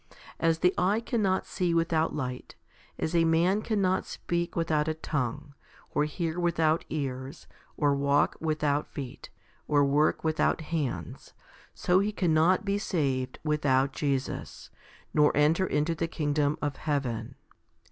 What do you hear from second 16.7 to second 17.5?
heaven.